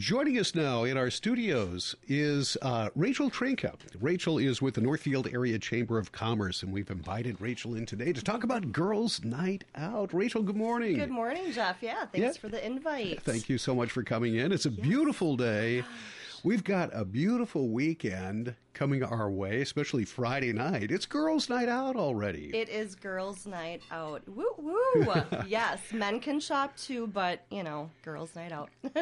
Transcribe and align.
Joining 0.00 0.40
us 0.40 0.56
now 0.56 0.82
in 0.82 0.96
our 0.96 1.08
studios 1.08 1.94
is 2.08 2.56
uh, 2.62 2.88
Rachel 2.96 3.30
Trnka. 3.30 3.76
Rachel 4.00 4.38
is 4.38 4.60
with 4.60 4.74
the 4.74 4.80
Northfield 4.80 5.28
Area 5.32 5.56
Chamber 5.56 6.00
of 6.00 6.10
Commerce, 6.10 6.64
and 6.64 6.72
we've 6.72 6.90
invited 6.90 7.40
Rachel 7.40 7.76
in 7.76 7.86
today 7.86 8.12
to 8.12 8.20
talk 8.20 8.42
about 8.42 8.72
Girls' 8.72 9.22
Night 9.22 9.62
Out. 9.76 10.12
Rachel, 10.12 10.42
good 10.42 10.56
morning. 10.56 10.98
Good 10.98 11.10
morning, 11.10 11.52
Jeff. 11.52 11.76
Yeah, 11.80 12.06
thanks 12.06 12.18
yeah. 12.18 12.40
for 12.40 12.48
the 12.48 12.66
invite. 12.66 13.22
Thank 13.22 13.48
you 13.48 13.56
so 13.56 13.72
much 13.72 13.92
for 13.92 14.02
coming 14.02 14.34
in. 14.34 14.50
It's 14.50 14.66
a 14.66 14.70
yes. 14.70 14.80
beautiful 14.80 15.36
day. 15.36 15.84
We've 16.44 16.62
got 16.62 16.90
a 16.92 17.06
beautiful 17.06 17.70
weekend 17.70 18.54
coming 18.74 19.02
our 19.02 19.30
way, 19.30 19.62
especially 19.62 20.04
Friday 20.04 20.52
night. 20.52 20.90
It's 20.90 21.06
girls' 21.06 21.48
night 21.48 21.70
out 21.70 21.96
already. 21.96 22.50
It 22.54 22.68
is 22.68 22.94
girls' 22.94 23.46
night 23.46 23.80
out. 23.90 24.28
Woo 24.28 24.50
woo! 24.58 25.06
yes, 25.48 25.80
men 25.90 26.20
can 26.20 26.40
shop 26.40 26.76
too, 26.76 27.06
but 27.06 27.46
you 27.50 27.62
know, 27.62 27.88
girls' 28.02 28.36
night 28.36 28.52
out. 28.52 28.68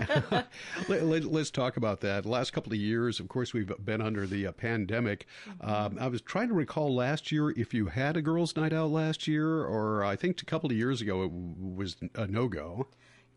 let, 0.88 1.02
us 1.02 1.24
let, 1.24 1.52
talk 1.52 1.76
about 1.76 2.00
that. 2.02 2.22
The 2.22 2.28
last 2.28 2.52
couple 2.52 2.72
of 2.72 2.78
years, 2.78 3.18
of 3.18 3.26
course, 3.26 3.52
we've 3.52 3.72
been 3.84 4.00
under 4.00 4.24
the 4.24 4.46
uh, 4.46 4.52
pandemic. 4.52 5.26
Mm-hmm. 5.48 5.68
Um, 5.68 5.98
I 6.00 6.06
was 6.06 6.20
trying 6.20 6.46
to 6.46 6.54
recall 6.54 6.94
last 6.94 7.32
year 7.32 7.50
if 7.50 7.74
you 7.74 7.86
had 7.86 8.16
a 8.16 8.22
girls' 8.22 8.54
night 8.54 8.72
out 8.72 8.90
last 8.90 9.26
year, 9.26 9.64
or 9.64 10.04
I 10.04 10.14
think 10.14 10.40
a 10.40 10.44
couple 10.44 10.70
of 10.70 10.76
years 10.76 11.00
ago 11.00 11.24
it 11.24 11.32
was 11.32 11.96
a 12.14 12.28
no 12.28 12.46
go. 12.46 12.86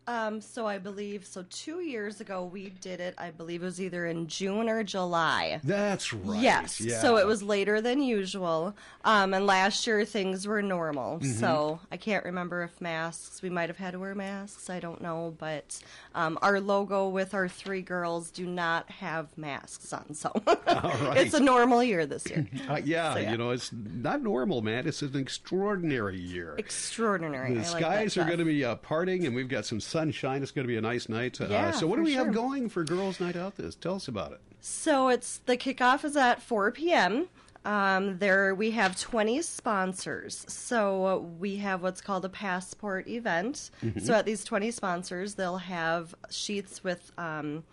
Um, 0.08 0.40
so 0.40 0.66
I 0.66 0.78
believe 0.78 1.26
so. 1.26 1.44
Two 1.50 1.80
years 1.80 2.20
ago, 2.20 2.44
we 2.44 2.70
did 2.80 3.00
it. 3.00 3.14
I 3.18 3.30
believe 3.30 3.62
it 3.62 3.64
was 3.64 3.80
either 3.80 4.06
in 4.06 4.28
June 4.28 4.68
or 4.68 4.84
July. 4.84 5.60
That's 5.64 6.12
right. 6.12 6.40
Yes. 6.40 6.80
Yeah. 6.80 7.00
So 7.00 7.16
it 7.16 7.26
was 7.26 7.42
later 7.42 7.80
than 7.80 8.00
usual. 8.00 8.76
Um, 9.04 9.34
and 9.34 9.46
last 9.46 9.86
year 9.86 10.04
things 10.04 10.46
were 10.46 10.62
normal. 10.62 11.18
Mm-hmm. 11.18 11.32
So 11.32 11.80
I 11.90 11.96
can't 11.96 12.24
remember 12.24 12.62
if 12.62 12.80
masks. 12.80 13.42
We 13.42 13.50
might 13.50 13.68
have 13.68 13.78
had 13.78 13.92
to 13.92 13.98
wear 13.98 14.14
masks. 14.14 14.70
I 14.70 14.78
don't 14.78 15.00
know. 15.00 15.34
But 15.38 15.80
um, 16.14 16.38
our 16.40 16.60
logo 16.60 17.08
with 17.08 17.34
our 17.34 17.48
three 17.48 17.82
girls 17.82 18.30
do 18.30 18.46
not 18.46 18.88
have 18.90 19.36
masks 19.36 19.92
on. 19.92 20.14
So 20.14 20.30
it's 20.46 21.34
a 21.34 21.40
normal 21.40 21.82
year 21.82 22.06
this 22.06 22.28
year. 22.28 22.46
Uh, 22.66 22.80
yeah, 22.84 23.14
so, 23.14 23.20
yeah, 23.20 23.30
You 23.30 23.36
know, 23.36 23.50
it's 23.50 23.70
not 23.72 24.22
normal, 24.22 24.60
man. 24.60 24.88
It's 24.88 25.00
an 25.02 25.14
extraordinary 25.14 26.18
year. 26.18 26.56
Extraordinary. 26.58 27.54
The 27.54 27.60
I 27.60 27.62
skies 27.62 28.16
like 28.16 28.24
are 28.24 28.28
going 28.28 28.40
to 28.40 28.44
be 28.44 28.64
uh, 28.64 28.74
parting, 28.76 29.24
and 29.24 29.36
we've 29.36 29.48
got 29.48 29.66
some 29.66 29.78
sunshine. 29.96 30.42
It's 30.42 30.52
going 30.52 30.64
to 30.64 30.68
be 30.68 30.76
a 30.76 30.82
nice 30.82 31.08
night. 31.08 31.40
Uh, 31.40 31.46
yeah, 31.48 31.70
so 31.70 31.86
what 31.86 31.96
do 31.96 32.02
we 32.02 32.12
sure. 32.12 32.26
have 32.26 32.34
going 32.34 32.68
for 32.68 32.84
Girls' 32.84 33.18
Night 33.18 33.34
Out? 33.34 33.56
This 33.56 33.74
tell 33.74 33.94
us 33.94 34.08
about 34.08 34.32
it. 34.32 34.40
So 34.60 35.08
it's 35.08 35.38
the 35.46 35.56
kickoff 35.56 36.04
is 36.04 36.16
at 36.16 36.42
4 36.42 36.72
p.m. 36.72 37.28
Um, 37.64 38.18
there 38.18 38.54
we 38.54 38.72
have 38.72 38.98
20 38.98 39.40
sponsors. 39.42 40.44
So 40.48 41.30
we 41.38 41.56
have 41.56 41.82
what's 41.82 42.00
called 42.00 42.24
a 42.24 42.28
passport 42.28 43.08
event. 43.08 43.70
Mm-hmm. 43.82 44.00
So 44.00 44.14
at 44.14 44.26
these 44.26 44.44
20 44.44 44.70
sponsors, 44.70 45.34
they'll 45.34 45.56
have 45.56 46.14
sheets 46.30 46.84
with 46.84 47.10
um, 47.16 47.64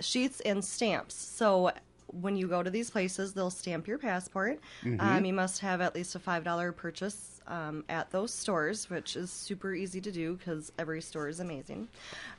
sheets 0.00 0.40
and 0.40 0.64
stamps. 0.64 1.14
So 1.14 1.70
when 2.08 2.36
you 2.36 2.48
go 2.48 2.62
to 2.62 2.70
these 2.70 2.90
places, 2.90 3.34
they'll 3.34 3.50
stamp 3.50 3.86
your 3.86 3.98
passport. 3.98 4.60
Mm-hmm. 4.82 5.00
Um, 5.00 5.24
you 5.24 5.32
must 5.32 5.60
have 5.60 5.80
at 5.80 5.94
least 5.94 6.14
a 6.16 6.18
five 6.18 6.44
dollar 6.44 6.72
purchase 6.72 7.39
um, 7.50 7.84
at 7.88 8.10
those 8.10 8.32
stores, 8.32 8.88
which 8.88 9.16
is 9.16 9.30
super 9.30 9.74
easy 9.74 10.00
to 10.00 10.10
do 10.10 10.36
because 10.36 10.72
every 10.78 11.02
store 11.02 11.28
is 11.28 11.40
amazing. 11.40 11.88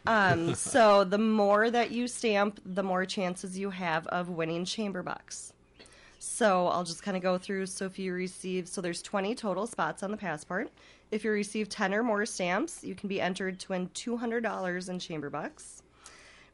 Um, 0.08 0.56
so 0.56 1.04
the 1.04 1.18
more 1.18 1.70
that 1.70 1.92
you 1.92 2.08
stamp, 2.08 2.60
the 2.66 2.82
more 2.82 3.06
chances 3.06 3.60
you 3.60 3.70
have 3.70 4.08
of 4.08 4.30
winning 4.30 4.66
chamber 4.66 5.04
bucks. 5.04 5.54
So 6.18 6.68
I'll 6.68 6.84
just 6.84 7.04
kind 7.04 7.18
of 7.18 7.22
go 7.24 7.38
through. 7.38 7.68
So 7.68 7.86
if 7.86 8.00
you 8.00 8.14
receive, 8.14 8.68
so 8.68 8.82
there's 8.82 9.02
20 9.02 9.36
total 9.36 9.68
spots 9.68 10.02
on 10.02 10.12
the 10.12 10.18
passport. 10.18 10.72
If 11.12 11.24
you 11.24 11.32
receive 11.32 11.68
10 11.68 11.94
or 11.94 12.04
more 12.04 12.26
stamps, 12.26 12.84
you 12.84 12.96
can 12.96 13.10
be 13.10 13.20
entered 13.22 13.60
to 13.60 13.70
win 13.70 13.90
$200 13.90 14.90
in 14.90 15.00
chamber 15.00 15.30
bucks. 15.30 15.84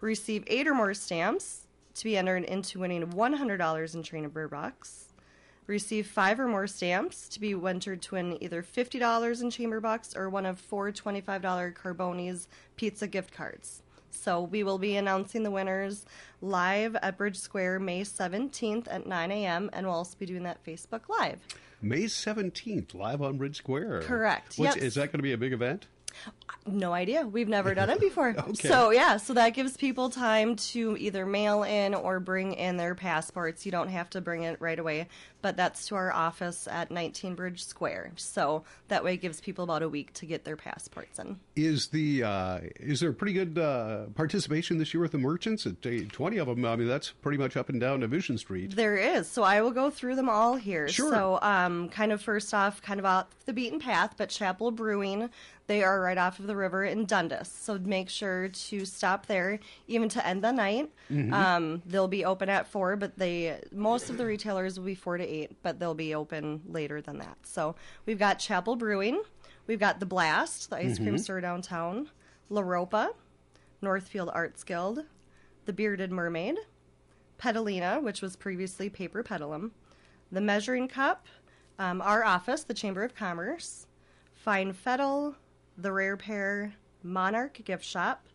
Receive 0.01 0.43
eight 0.47 0.67
or 0.67 0.73
more 0.73 0.93
stamps, 0.93 1.67
to 1.97 2.03
be 2.03 2.15
entered 2.15 2.43
into 2.43 2.79
winning 2.79 3.05
$100 3.07 3.95
in 3.95 4.03
Chamber 4.03 4.47
Bucks. 4.47 5.05
Receive 5.67 6.07
five 6.07 6.39
or 6.39 6.47
more 6.47 6.65
stamps 6.65 7.27
to 7.29 7.39
be 7.41 7.51
entered 7.51 8.01
to 8.03 8.15
win 8.15 8.41
either 8.41 8.63
$50 8.63 9.41
in 9.41 9.51
Chamber 9.51 9.81
Bucks 9.81 10.15
or 10.15 10.29
one 10.29 10.45
of 10.45 10.59
four 10.59 10.91
$25 10.91 11.73
Carboni's 11.73 12.47
pizza 12.77 13.05
gift 13.05 13.33
cards. 13.33 13.83
So 14.09 14.41
we 14.41 14.63
will 14.63 14.77
be 14.77 14.95
announcing 14.95 15.43
the 15.43 15.51
winners 15.51 16.05
live 16.41 16.95
at 16.95 17.17
Bridge 17.17 17.37
Square 17.37 17.81
May 17.81 18.01
17th 18.01 18.87
at 18.89 19.05
9 19.05 19.31
a.m. 19.31 19.69
and 19.73 19.85
we'll 19.85 19.95
also 19.95 20.15
be 20.17 20.25
doing 20.25 20.43
that 20.43 20.63
Facebook 20.65 21.01
Live. 21.09 21.39
May 21.81 22.03
17th, 22.03 22.95
live 22.95 23.21
on 23.21 23.37
Bridge 23.37 23.57
Square. 23.57 24.01
Correct. 24.01 24.57
Yep. 24.57 24.77
Is 24.77 24.95
that 24.95 25.11
going 25.11 25.19
to 25.19 25.23
be 25.23 25.33
a 25.33 25.37
big 25.37 25.53
event? 25.53 25.85
No 26.65 26.91
idea. 26.93 27.25
We've 27.25 27.47
never 27.47 27.73
done 27.73 27.89
it 27.89 27.99
before. 27.99 28.29
okay. 28.37 28.67
So, 28.67 28.89
yeah, 28.89 29.17
so 29.17 29.33
that 29.35 29.51
gives 29.51 29.77
people 29.77 30.09
time 30.09 30.55
to 30.55 30.97
either 30.97 31.25
mail 31.25 31.63
in 31.63 31.93
or 31.93 32.19
bring 32.19 32.53
in 32.53 32.77
their 32.77 32.95
passports. 32.95 33.65
You 33.65 33.71
don't 33.71 33.87
have 33.89 34.09
to 34.11 34.21
bring 34.21 34.43
it 34.43 34.59
right 34.59 34.77
away, 34.77 35.07
but 35.47 35.55
that's 35.55 35.87
to 35.87 35.95
our 35.95 36.11
office 36.11 36.67
at 36.69 36.91
19 36.91 37.33
Bridge 37.33 37.63
Square. 37.63 38.11
So 38.17 38.65
that 38.89 39.01
way 39.01 39.13
it 39.13 39.21
gives 39.21 39.39
people 39.39 39.63
about 39.63 39.81
a 39.81 39.87
week 39.87 40.11
to 40.15 40.25
get 40.25 40.43
their 40.43 40.57
passports 40.57 41.19
in. 41.19 41.39
Is 41.55 41.87
the 41.87 42.23
uh, 42.23 42.59
is 42.81 42.99
there 42.99 43.13
pretty 43.13 43.31
good 43.31 43.57
uh, 43.57 44.07
participation 44.13 44.77
this 44.77 44.93
year 44.93 44.99
with 44.99 45.13
the 45.13 45.17
merchants? 45.17 45.65
20 45.65 46.37
of 46.37 46.47
them, 46.47 46.65
I 46.65 46.75
mean, 46.75 46.89
that's 46.89 47.11
pretty 47.11 47.37
much 47.37 47.55
up 47.55 47.69
and 47.69 47.79
down 47.79 48.01
Division 48.01 48.37
Street. 48.37 48.75
There 48.75 48.97
is. 48.97 49.29
So 49.29 49.43
I 49.43 49.61
will 49.61 49.71
go 49.71 49.89
through 49.89 50.17
them 50.17 50.27
all 50.27 50.55
here. 50.55 50.89
Sure. 50.89 51.13
So, 51.13 51.39
um, 51.41 51.87
kind 51.87 52.11
of 52.11 52.21
first 52.21 52.53
off, 52.53 52.81
kind 52.81 52.99
of 52.99 53.05
off 53.05 53.27
the 53.45 53.53
beaten 53.53 53.79
path, 53.79 54.15
but 54.17 54.27
Chapel 54.27 54.71
Brewing, 54.71 55.29
they 55.67 55.83
are 55.83 55.99
right 56.01 56.17
off 56.17 56.39
of 56.39 56.47
the 56.47 56.55
river 56.55 56.83
in 56.83 57.05
Dundas. 57.05 57.49
So 57.49 57.77
make 57.77 58.09
sure 58.09 58.47
to 58.47 58.85
stop 58.85 59.25
there, 59.25 59.59
even 59.87 60.09
to 60.09 60.25
end 60.25 60.43
the 60.43 60.51
night. 60.51 60.89
Mm-hmm. 61.11 61.33
Um, 61.33 61.81
they'll 61.85 62.07
be 62.07 62.25
open 62.25 62.49
at 62.49 62.67
four, 62.67 62.95
but 62.95 63.17
they 63.17 63.59
most 63.71 64.09
of 64.09 64.17
the 64.17 64.25
retailers 64.25 64.79
will 64.79 64.85
be 64.85 64.95
four 64.95 65.17
to 65.17 65.23
eight, 65.23 65.36
but 65.61 65.79
they'll 65.79 65.93
be 65.93 66.15
open 66.15 66.61
later 66.67 67.01
than 67.01 67.19
that. 67.19 67.37
So 67.43 67.75
we've 68.05 68.19
got 68.19 68.39
Chapel 68.39 68.75
Brewing, 68.75 69.21
we've 69.67 69.79
got 69.79 69.99
the 69.99 70.05
Blast, 70.05 70.69
the 70.69 70.77
ice 70.77 70.95
mm-hmm. 70.95 71.03
cream 71.03 71.17
store 71.17 71.41
downtown, 71.41 72.09
La 72.49 72.61
Ropa, 72.61 73.09
Northfield 73.81 74.29
Arts 74.33 74.63
Guild, 74.63 75.03
the 75.65 75.73
Bearded 75.73 76.11
Mermaid, 76.11 76.57
Petalina, 77.37 78.01
which 78.01 78.21
was 78.21 78.35
previously 78.35 78.89
Paper 78.89 79.21
Petalum, 79.23 79.71
the 80.31 80.41
Measuring 80.41 80.87
Cup, 80.87 81.27
um, 81.77 82.01
our 82.01 82.23
office, 82.23 82.63
the 82.63 82.73
Chamber 82.73 83.03
of 83.03 83.13
Commerce, 83.13 83.85
Fine 84.33 84.73
Fettle, 84.73 85.35
the 85.77 85.91
Rare 85.91 86.17
Pair, 86.17 86.73
Monarch 87.03 87.59
Gift 87.63 87.85
Shop, 87.85 88.27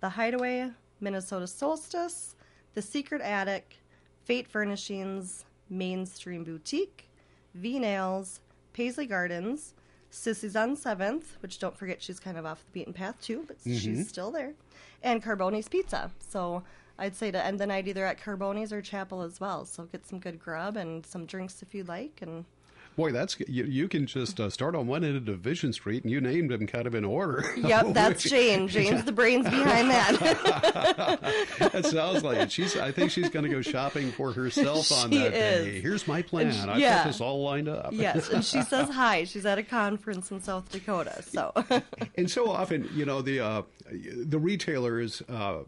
The 0.00 0.10
Hideaway, 0.10 0.70
Minnesota 1.00 1.46
Solstice, 1.46 2.34
The 2.74 2.82
Secret 2.82 3.20
Attic, 3.20 3.76
Fate 4.24 4.48
Furnishings, 4.48 5.44
Mainstream 5.68 6.44
Boutique, 6.44 7.08
V 7.54 7.78
Nails, 7.78 8.40
Paisley 8.72 9.06
Gardens, 9.06 9.74
Sissy's 10.10 10.56
on 10.56 10.76
7th, 10.76 11.40
which 11.40 11.58
don't 11.58 11.76
forget 11.76 12.02
she's 12.02 12.20
kind 12.20 12.38
of 12.38 12.46
off 12.46 12.64
the 12.64 12.72
beaten 12.72 12.92
path 12.92 13.20
too, 13.20 13.44
but 13.46 13.58
mm-hmm. 13.58 13.76
she's 13.76 14.08
still 14.08 14.30
there, 14.30 14.54
and 15.02 15.22
Carboni's 15.22 15.68
Pizza. 15.68 16.10
So 16.20 16.62
I'd 16.98 17.16
say 17.16 17.30
to 17.30 17.44
end 17.44 17.60
the 17.60 17.66
night 17.66 17.88
either 17.88 18.06
at 18.06 18.20
Carboni's 18.20 18.72
or 18.72 18.80
Chapel 18.80 19.22
as 19.22 19.40
well. 19.40 19.64
So 19.64 19.84
get 19.84 20.06
some 20.06 20.18
good 20.18 20.38
grub 20.38 20.76
and 20.76 21.04
some 21.04 21.26
drinks 21.26 21.62
if 21.62 21.74
you'd 21.74 21.88
like, 21.88 22.20
and 22.22 22.44
Boy, 22.96 23.12
that's 23.12 23.38
you, 23.46 23.64
you 23.64 23.88
can 23.88 24.06
just 24.06 24.40
uh, 24.40 24.48
start 24.48 24.74
on 24.74 24.86
one 24.86 25.04
end 25.04 25.16
of 25.16 25.26
Division 25.26 25.74
Street, 25.74 26.02
and 26.02 26.10
you 26.10 26.18
named 26.18 26.50
them 26.50 26.66
kind 26.66 26.86
of 26.86 26.94
in 26.94 27.04
order. 27.04 27.44
Yep, 27.66 27.94
that's 27.94 28.22
Jane. 28.22 28.68
Jane's 28.76 29.04
the 29.04 29.12
brains 29.12 29.44
behind 29.44 29.90
that. 29.90 31.20
that 31.72 31.84
sounds 31.86 32.22
like 32.22 32.38
it. 32.38 32.52
She's. 32.52 32.76
I 32.76 32.92
think 32.92 33.10
she's 33.10 33.28
going 33.28 33.44
to 33.44 33.50
go 33.50 33.60
shopping 33.60 34.12
for 34.12 34.32
herself 34.32 34.92
on 34.92 35.10
she 35.10 35.18
that 35.18 35.34
is. 35.34 35.64
day. 35.66 35.80
Here's 35.80 36.06
my 36.06 36.22
plan. 36.22 36.52
She, 36.52 36.60
I've 36.60 36.80
got 36.80 37.06
this 37.06 37.20
all 37.20 37.42
lined 37.42 37.68
up. 37.68 37.92
yes, 37.92 38.28
and 38.28 38.44
she 38.44 38.62
says 38.62 38.88
hi. 38.88 39.24
She's 39.24 39.44
at 39.46 39.58
a 39.58 39.64
conference 39.64 40.30
in 40.30 40.40
South 40.40 40.70
Dakota. 40.70 41.22
So. 41.22 41.52
and 42.16 42.30
so 42.30 42.48
often, 42.50 42.88
you 42.94 43.04
know, 43.04 43.20
the 43.20 43.40
uh, 43.40 43.62
the 43.90 44.38
retailers. 44.38 45.22
Uh, 45.28 45.64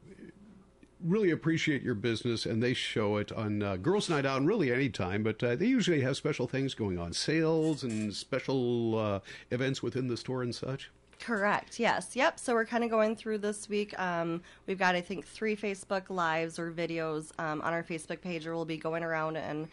really 1.04 1.30
appreciate 1.30 1.82
your 1.82 1.94
business 1.94 2.46
and 2.46 2.62
they 2.62 2.74
show 2.74 3.16
it 3.16 3.32
on 3.32 3.62
uh, 3.62 3.76
Girls 3.76 4.08
Night 4.08 4.26
Out 4.26 4.38
and 4.38 4.46
really 4.46 4.72
any 4.72 4.88
time, 4.88 5.22
but 5.22 5.42
uh, 5.42 5.56
they 5.56 5.66
usually 5.66 6.00
have 6.00 6.16
special 6.16 6.46
things 6.46 6.74
going 6.74 6.98
on, 6.98 7.12
sales 7.12 7.82
and 7.82 8.14
special 8.14 8.98
uh, 8.98 9.20
events 9.50 9.82
within 9.82 10.08
the 10.08 10.16
store 10.16 10.42
and 10.42 10.54
such. 10.54 10.90
Correct. 11.20 11.80
Yes. 11.80 12.14
Yep. 12.14 12.38
So 12.38 12.54
we're 12.54 12.64
kind 12.64 12.84
of 12.84 12.90
going 12.90 13.16
through 13.16 13.38
this 13.38 13.68
week. 13.68 13.98
Um, 13.98 14.40
we've 14.66 14.78
got, 14.78 14.94
I 14.94 15.00
think, 15.00 15.26
three 15.26 15.56
Facebook 15.56 16.10
lives 16.10 16.58
or 16.58 16.70
videos 16.70 17.32
um, 17.40 17.60
on 17.62 17.72
our 17.72 17.82
Facebook 17.82 18.20
page, 18.20 18.46
or 18.46 18.54
we'll 18.54 18.64
be 18.64 18.76
going 18.76 19.02
around 19.02 19.36
and 19.36 19.68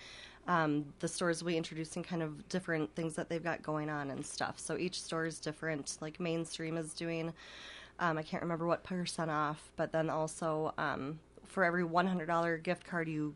um, 0.48 0.86
the 1.00 1.08
stores 1.08 1.42
will 1.42 1.52
be 1.52 1.58
introducing 1.58 2.04
kind 2.04 2.22
of 2.22 2.48
different 2.50 2.94
things 2.96 3.16
that 3.16 3.30
they've 3.30 3.44
got 3.44 3.64
going 3.64 3.90
on 3.90 4.12
and 4.12 4.26
stuff. 4.26 4.60
So 4.60 4.78
each 4.78 5.02
store 5.02 5.26
is 5.26 5.40
different. 5.40 5.98
Like 6.02 6.20
Mainstream 6.20 6.78
is 6.78 6.94
doing 6.94 7.34
um, 8.00 8.18
I 8.18 8.24
can't 8.24 8.44
remember 8.44 8.68
what 8.68 8.84
percent 8.84 9.32
off, 9.32 9.72
but 9.76 9.92
then 9.92 10.10
also 10.10 10.74
um, 10.78 11.20
for 11.46 11.64
every 11.64 11.84
$100 11.84 12.64
gift 12.64 12.86
card 12.86 13.08
you 13.08 13.34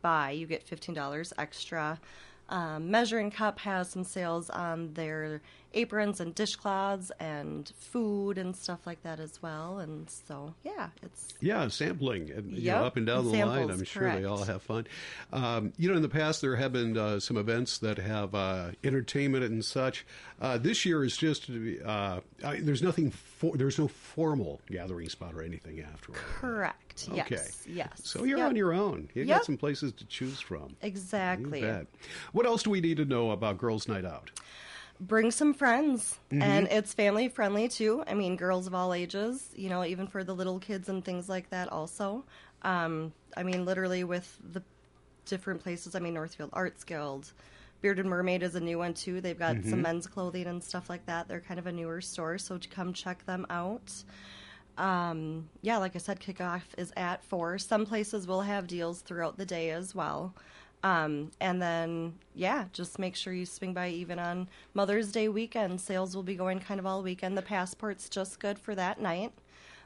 buy, 0.00 0.30
you 0.32 0.46
get 0.46 0.66
$15 0.66 1.32
extra. 1.38 2.00
Um, 2.48 2.90
Measuring 2.90 3.30
Cup 3.30 3.60
has 3.60 3.88
some 3.88 4.04
sales 4.04 4.50
on 4.50 4.92
their 4.94 5.40
aprons 5.74 6.20
and 6.20 6.34
dishcloths 6.34 7.10
and 7.20 7.72
food 7.78 8.38
and 8.38 8.54
stuff 8.56 8.80
like 8.86 9.02
that 9.02 9.20
as 9.20 9.40
well. 9.42 9.78
And 9.78 10.08
so, 10.10 10.54
yeah, 10.62 10.88
it's 11.02 11.34
Yeah, 11.40 11.68
sampling 11.68 12.30
and 12.30 12.52
you 12.56 12.70
know, 12.70 12.84
up 12.84 12.96
and 12.96 13.06
down 13.06 13.24
the 13.24 13.30
samples, 13.30 13.56
line. 13.56 13.70
I'm 13.70 13.84
sure 13.84 14.12
they 14.12 14.24
all 14.24 14.44
have 14.44 14.62
fun. 14.62 14.86
Um, 15.32 15.72
you 15.76 15.88
know, 15.90 15.96
in 15.96 16.02
the 16.02 16.08
past 16.08 16.40
there 16.40 16.56
have 16.56 16.72
been 16.72 16.96
uh, 16.96 17.20
some 17.20 17.36
events 17.36 17.78
that 17.78 17.98
have 17.98 18.34
uh, 18.34 18.72
entertainment 18.84 19.44
and 19.44 19.64
such. 19.64 20.04
Uh, 20.40 20.58
this 20.58 20.84
year 20.84 21.04
is 21.04 21.16
just 21.16 21.48
uh, 21.84 22.20
I, 22.44 22.56
there's 22.60 22.82
nothing 22.82 23.10
for 23.10 23.56
there's 23.56 23.78
no 23.78 23.88
formal 23.88 24.60
gathering 24.70 25.08
spot 25.08 25.34
or 25.34 25.42
anything 25.42 25.80
after. 25.80 26.12
all. 26.12 26.18
correct. 26.40 27.08
Okay. 27.10 27.24
Yes, 27.30 27.64
yes. 27.66 28.00
So 28.04 28.24
you're 28.24 28.38
Yep. 28.38 28.48
on 28.50 28.56
your 28.56 28.72
own. 28.74 29.08
You 29.14 29.22
Yep. 29.24 29.38
got 29.38 29.44
some 29.46 29.56
places 29.56 29.92
to 29.94 30.04
choose 30.04 30.40
from. 30.40 30.76
Exactly. 30.82 31.64
What 32.32 32.44
else 32.46 32.62
do 32.62 32.70
we 32.70 32.80
need 32.80 32.98
to 32.98 33.04
know 33.04 33.30
about 33.30 33.56
Girls' 33.58 33.88
Night 33.88 34.04
Out? 34.04 34.30
Bring 35.08 35.30
some 35.30 35.52
friends 35.54 36.18
Mm-hmm. 36.30 36.42
and 36.42 36.68
it's 36.68 36.94
family 36.94 37.28
friendly 37.28 37.68
too. 37.68 38.02
I 38.06 38.14
mean 38.14 38.36
girls 38.36 38.66
of 38.66 38.74
all 38.74 38.94
ages 38.94 39.50
you 39.54 39.68
know 39.68 39.84
even 39.84 40.06
for 40.06 40.24
the 40.24 40.34
little 40.34 40.58
kids 40.58 40.88
and 40.88 41.04
things 41.04 41.28
like 41.28 41.50
that 41.50 41.68
also. 41.70 42.24
Um, 42.62 43.12
i 43.36 43.42
mean 43.42 43.64
literally 43.64 44.04
with 44.04 44.38
the 44.52 44.62
different 45.24 45.62
places 45.62 45.94
i 45.94 45.98
mean 45.98 46.14
northfield 46.14 46.50
arts 46.52 46.84
guild 46.84 47.32
bearded 47.80 48.06
mermaid 48.06 48.42
is 48.42 48.54
a 48.54 48.60
new 48.60 48.78
one 48.78 48.94
too. 48.94 49.20
They've 49.20 49.38
got 49.38 49.56
Mm-hmm. 49.56 49.70
some 49.70 49.82
men's 49.82 50.06
clothing 50.06 50.46
and 50.46 50.62
stuff 50.62 50.88
like 50.88 51.04
that. 51.06 51.26
They're 51.28 51.40
kind 51.40 51.58
of 51.58 51.66
a 51.66 51.72
newer 51.72 52.00
store 52.00 52.38
so 52.38 52.56
to 52.58 52.68
come 52.68 52.92
check 52.92 53.26
them 53.26 53.44
out. 53.50 53.92
Um, 54.78 55.48
yeah 55.60 55.78
like 55.78 55.94
i 55.96 55.98
said 55.98 56.20
kickoff 56.20 56.62
is 56.78 56.92
at 56.96 57.22
four. 57.24 57.58
Some 57.58 57.84
places 57.84 58.26
will 58.26 58.42
have 58.42 58.66
deals 58.66 59.00
throughout 59.02 59.36
the 59.36 59.44
day 59.46 59.70
as 59.70 59.94
well 59.94 60.34
um, 60.82 61.30
and 61.40 61.62
then, 61.62 62.14
yeah, 62.34 62.64
just 62.72 62.98
make 62.98 63.14
sure 63.14 63.32
you 63.32 63.46
swing 63.46 63.72
by 63.72 63.88
even 63.90 64.18
on 64.18 64.48
Mother's 64.74 65.12
Day 65.12 65.28
weekend. 65.28 65.80
Sales 65.80 66.16
will 66.16 66.22
be 66.22 66.34
going 66.34 66.58
kind 66.58 66.80
of 66.80 66.86
all 66.86 67.02
weekend. 67.02 67.38
The 67.38 67.42
passport's 67.42 68.08
just 68.08 68.40
good 68.40 68.58
for 68.58 68.74
that 68.74 69.00
night. 69.00 69.32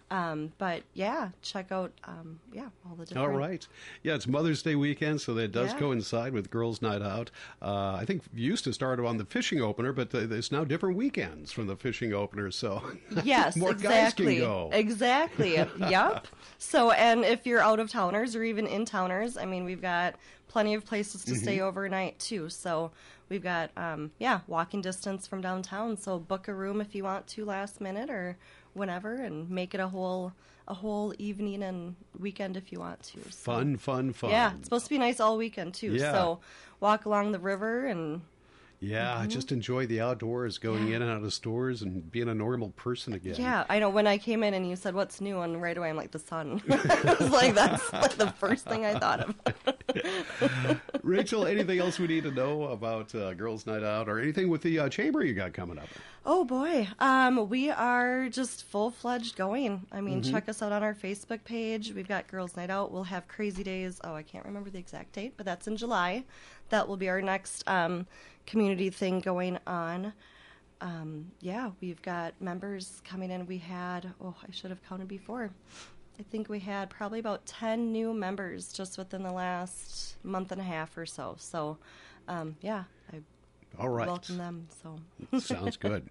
Um, 0.09 0.53
but 0.59 0.85
yeah, 0.95 1.31
check 1.43 1.73
out, 1.73 1.91
um, 2.05 2.39
yeah, 2.53 2.69
all 2.89 2.95
the 2.95 3.05
different. 3.07 3.29
All 3.29 3.37
right. 3.37 3.67
Yeah, 4.05 4.15
it's 4.15 4.29
Mother's 4.29 4.63
Day 4.63 4.77
weekend, 4.77 5.21
so 5.21 5.35
that 5.35 5.51
does 5.51 5.73
Yeah. 5.73 5.79
coincide 5.81 6.33
with 6.33 6.49
Girls' 6.49 6.81
Night 6.81 7.03
Out. 7.03 7.33
Uh, 7.61 7.95
I 8.01 8.05
think 8.07 8.23
used 8.33 8.63
to 8.65 8.73
start 8.73 9.01
on 9.01 9.17
the 9.17 9.25
fishing 9.25 9.61
opener, 9.61 9.93
but 9.93 10.11
th- 10.11 10.29
there's 10.29 10.53
now 10.53 10.63
different 10.63 10.97
weekends 10.97 11.51
from 11.51 11.67
the 11.67 11.75
fishing 11.77 12.13
opener, 12.15 12.53
so 12.53 12.83
Yes, 13.25 13.57
more 13.57 13.71
guys 13.75 13.83
exactly. 14.13 14.37
can 14.37 14.45
go. 14.45 14.71
Exactly. 14.73 15.55
yep. 15.79 16.29
So, 16.59 16.93
and 16.93 17.25
if 17.25 17.45
you're 17.45 17.61
out 17.61 17.81
of 17.81 17.91
towners 17.91 18.37
or 18.37 18.45
even 18.45 18.67
in 18.69 18.85
towners, 18.85 19.37
I 19.37 19.45
mean, 19.45 19.65
we've 19.65 19.83
got 19.83 20.15
plenty 20.47 20.75
of 20.75 20.85
places 20.85 21.25
to 21.25 21.35
stay 21.35 21.57
Mm-hmm. 21.57 21.67
overnight 21.67 22.19
too. 22.21 22.49
So, 22.49 22.93
we've 23.29 23.43
got, 23.43 23.71
um, 23.77 24.13
yeah, 24.21 24.41
walking 24.47 24.81
distance 24.83 25.27
from 25.27 25.41
downtown. 25.41 25.97
So, 25.97 26.21
book 26.21 26.47
a 26.47 26.55
room 26.55 26.81
if 26.81 26.95
you 26.95 27.03
want 27.03 27.27
to 27.27 27.45
last 27.45 27.81
minute 27.81 28.09
or 28.09 28.37
whenever, 28.77 29.15
and 29.15 29.49
make 29.51 29.75
it 29.75 29.81
a 29.81 29.89
whole 29.89 30.33
a 30.69 30.75
whole 30.75 31.15
evening 31.19 31.63
and 31.63 31.95
weekend 32.19 32.57
if 32.57 32.73
you 32.73 32.81
want 32.81 33.01
to. 33.01 33.21
So, 33.31 33.53
Fun, 33.53 33.77
fun, 33.77 34.13
fun. 34.13 34.31
Yeah, 34.31 34.53
it's 34.57 34.65
supposed 34.65 34.85
to 34.87 34.91
be 34.91 34.99
nice 34.99 35.21
all 35.21 35.37
weekend 35.37 35.75
too. 35.75 35.93
Yeah. 35.95 36.13
So, 36.13 36.41
walk 36.81 37.05
along 37.05 37.33
the 37.33 37.39
river 37.39 37.87
and 37.87 38.23
Yeah, 38.79 39.17
i 39.19 39.27
just 39.27 39.53
enjoy 39.53 39.87
the 39.87 40.01
outdoors, 40.03 40.59
going 40.59 40.81
Mm-hmm. 40.81 40.89
Yeah. 40.91 40.97
in 40.97 41.03
and 41.03 41.11
out 41.11 41.23
of 41.25 41.33
stores, 41.33 41.81
and 41.83 42.11
being 42.13 42.29
a 42.29 42.35
normal 42.35 42.71
person 42.71 43.15
again. 43.15 43.37
Yeah, 43.39 43.65
I 43.69 43.79
know. 43.79 43.89
When 43.89 44.07
I 44.07 44.19
came 44.19 44.43
in 44.43 44.53
and 44.55 44.69
you 44.69 44.77
said 44.77 44.95
what's 44.95 45.21
new, 45.21 45.41
and 45.41 45.61
right 45.63 45.77
away 45.77 45.89
I'm 45.89 45.97
like 45.97 46.11
the 46.11 46.19
sun. 46.19 46.63
I 46.71 47.17
was 47.19 47.31
like, 47.31 47.55
that's 47.55 47.93
like 47.93 48.17
the 48.17 48.29
first 48.33 48.67
thing 48.67 48.85
I 48.85 48.99
thought 48.99 49.21
of. 49.21 49.35
Rachel, 51.03 51.47
anything 51.47 51.79
else 51.79 51.99
we 51.99 52.07
need 52.07 52.25
to 52.25 52.31
know 52.31 52.65
about 52.65 53.15
uh, 53.15 53.33
Girls' 53.35 53.67
Night 53.67 53.83
Out, 53.83 54.09
or 54.09 54.19
anything 54.19 54.49
with 54.51 54.63
the 54.63 54.79
uh, 54.81 54.89
chamber 54.89 55.25
you 55.25 55.35
got 55.35 55.53
coming 55.53 55.79
up? 55.79 55.89
Oh 56.25 56.45
boy, 56.45 56.89
um, 56.99 57.49
we 57.49 57.71
are 57.71 58.29
just 58.29 58.65
full 58.65 58.91
fledged 58.91 59.37
going. 59.37 59.87
I 59.93 60.01
mean, 60.01 60.23
check 60.23 60.49
us 60.49 60.61
out 60.61 60.73
on 60.73 60.83
our 60.83 60.95
Facebook 60.95 61.45
page. 61.45 61.93
We've 61.93 62.09
got 62.09 62.27
Girls 62.27 62.57
Night 62.57 62.69
Out. 62.71 62.91
We'll 62.93 63.05
have 63.05 63.29
Crazy 63.29 63.63
Days. 63.63 64.01
Oh, 64.03 64.15
I 64.15 64.23
can't 64.23 64.45
remember 64.45 64.69
the 64.69 64.79
exact 64.79 65.13
date, 65.13 65.35
but 65.37 65.47
that's 65.47 65.67
in 65.69 65.77
July. 65.77 66.25
That 66.71 66.89
will 66.89 66.97
be 66.97 67.09
our 67.09 67.23
next 67.23 67.63
um, 67.69 68.09
community 68.47 68.91
thing 68.91 69.21
going 69.21 69.59
on. 69.67 70.13
Um, 70.81 71.31
yeah, 71.41 71.71
we've 71.81 72.01
got 72.03 72.35
members 72.41 73.01
coming 73.05 73.31
in. 73.31 73.47
We 73.47 73.59
had, 73.59 74.13
oh, 74.23 74.35
I 74.47 74.53
should 74.53 74.71
have 74.71 74.83
counted 74.89 75.09
before. 75.09 75.51
I 76.19 76.23
think 76.23 76.49
we 76.49 76.61
had 76.61 76.89
probably 76.91 77.19
about 77.19 77.45
10 77.47 77.93
new 77.93 78.15
members 78.15 78.73
just 78.73 78.97
within 78.99 79.23
the 79.23 79.33
last 79.33 80.17
month 80.25 80.53
and 80.53 80.61
a 80.61 80.65
half 80.65 80.97
or 80.97 81.07
so. 81.07 81.37
So, 81.39 81.77
um, 82.29 82.57
yeah, 82.63 82.85
I 83.13 83.21
All 83.79 83.89
right. 83.91 84.07
welcome 84.07 84.39
them. 84.39 84.69
So, 84.83 85.39
Sounds 85.39 85.77
good. 85.77 86.09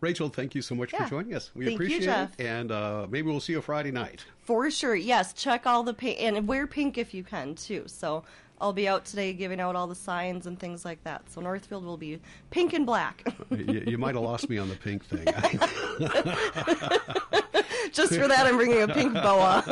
Rachel, 0.00 0.28
thank 0.28 0.54
you 0.54 0.62
so 0.62 0.74
much 0.74 0.92
Yeah. 0.92 1.04
for 1.04 1.10
joining 1.10 1.34
us. 1.34 1.50
We 1.54 1.66
Thank 1.66 1.78
you, 1.80 1.86
appreciate 1.86 2.04
Jeff. 2.04 2.38
it. 2.38 2.46
And 2.46 2.70
uh, 2.72 3.06
maybe 3.10 3.28
we'll 3.30 3.40
see 3.40 3.52
you 3.54 3.62
Friday 3.62 3.90
night. 3.90 4.24
For 4.42 4.70
sure, 4.70 4.94
yes. 4.96 5.32
Check 5.34 5.66
all 5.66 5.82
the 5.82 5.94
pink 5.94 6.20
and 6.20 6.46
wear 6.48 6.66
pink 6.66 6.98
if 6.98 7.12
you 7.14 7.24
can 7.24 7.54
too. 7.54 7.84
So 7.86 8.24
I'll 8.60 8.72
be 8.72 8.88
out 8.88 9.04
today 9.04 9.32
giving 9.32 9.60
out 9.60 9.76
all 9.76 9.86
the 9.86 9.94
signs 9.94 10.46
and 10.46 10.58
things 10.58 10.84
like 10.84 11.02
that. 11.04 11.30
So 11.30 11.40
Northfield 11.40 11.84
will 11.84 11.96
be 11.96 12.20
pink 12.50 12.72
and 12.72 12.84
black, 12.84 13.24
you, 13.50 13.84
you 13.86 13.98
might 13.98 14.14
have 14.14 14.24
lost 14.24 14.48
me 14.48 14.58
on 14.58 14.68
the 14.68 14.76
pink 14.76 15.04
thing. 15.04 15.24
just 17.92 18.14
for 18.14 18.28
that. 18.28 18.46
I'm 18.46 18.56
bringing 18.56 18.82
a 18.82 18.88
pink 18.88 19.14
boa. 19.14 19.62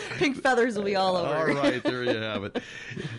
pink 0.18 0.42
feathers 0.42 0.76
will 0.76 0.84
be 0.84 0.96
all 0.96 1.16
over. 1.16 1.34
All 1.34 1.54
right, 1.54 1.82
there 1.82 2.04
you 2.04 2.16
have 2.16 2.44
it. 2.44 2.60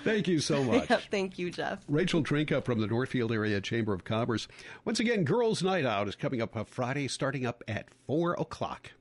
Thank 0.04 0.28
you 0.28 0.40
so 0.40 0.64
much. 0.64 0.90
Yep, 0.90 1.02
thank 1.12 1.40
you, 1.40 1.52
Jeff. 1.52 1.80
Rachel 1.88 2.24
Trnka 2.24 2.64
from 2.64 2.80
the 2.80 2.88
Northfield 2.88 3.32
Area 3.32 3.62
Chamber 3.62 3.94
of 3.94 4.04
Commerce. 4.04 4.48
Once 4.86 5.00
again, 5.00 5.24
Girls' 5.24 5.64
Night 5.64 5.86
Out 5.86 6.08
is 6.08 6.16
coming 6.16 6.42
up 6.42 6.56
on 6.56 6.66
Friday, 6.66 7.08
starting 7.08 7.46
up 7.46 7.64
at 7.68 7.88
4 8.08 8.34
o'clock. 8.34 8.92